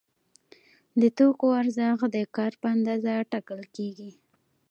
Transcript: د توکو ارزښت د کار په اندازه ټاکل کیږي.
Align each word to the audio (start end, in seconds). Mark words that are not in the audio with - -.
د 1.01 1.03
توکو 1.17 1.47
ارزښت 1.61 2.07
د 2.15 2.17
کار 2.35 2.51
په 2.61 2.67
اندازه 2.75 3.13
ټاکل 3.31 3.61
کیږي. 3.75 4.11